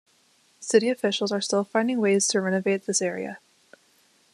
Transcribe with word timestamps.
City 0.59 0.89
officials 0.89 1.31
are 1.31 1.41
still 1.41 1.63
finding 1.63 1.99
ways 2.01 2.27
to 2.29 2.41
renovate 2.41 2.87
this 2.87 3.03
area. 3.03 3.37